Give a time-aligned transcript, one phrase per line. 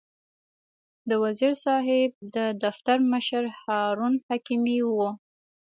[1.09, 4.97] د وزیر صاحب د دفتر مشر هارون حکیمي و.